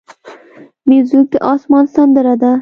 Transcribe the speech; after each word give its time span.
موزیک 0.87 1.25
د 1.33 1.35
آسمان 1.53 1.85
سندره 1.95 2.35
ده. 2.41 2.51